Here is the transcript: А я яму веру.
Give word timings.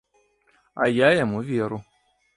А 0.85 0.89
я 1.07 1.11
яму 1.23 1.45
веру. 1.51 1.77